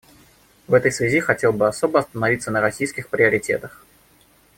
[0.65, 3.85] В этой связи хотел бы особо остановиться на российских приоритетах.